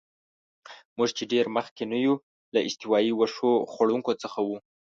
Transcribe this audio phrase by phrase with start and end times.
[0.97, 2.15] موږ چې ډېر مخکې نه یو،
[2.53, 4.57] له استوایي وښو خوړونکو څخه وو.